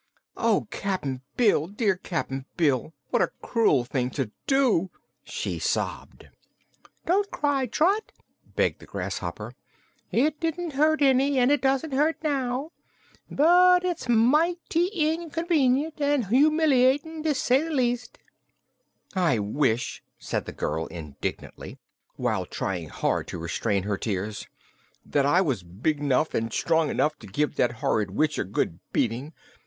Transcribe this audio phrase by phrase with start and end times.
[0.35, 2.91] "Oh, Cap'n Bill dear Cap'n Bill!
[3.11, 4.89] What a cruel thing to do!"
[5.23, 6.25] she sobbed.
[7.05, 8.11] "Don't cry, Trot,"
[8.55, 9.53] begged the grasshopper.
[10.11, 12.71] "It didn't hurt any, and it doesn't hurt now.
[13.29, 18.17] But it's mighty inconvenient an' humiliatin', to say the least."
[19.13, 21.77] "I wish," said the girl indignantly,
[22.15, 24.47] while trying hard to restrain her tears,
[25.05, 28.79] "that I was big 'nough an' strong 'nough to give that horrid witch a good
[28.91, 29.33] beating.